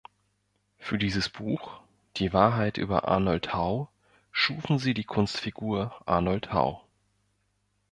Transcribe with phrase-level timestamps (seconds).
[0.79, 1.79] Für dieses Buch
[2.17, 3.91] "Die Wahrheit über Arnold Hau"
[4.31, 6.83] schufen sie die Kunstfigur Arnold Hau.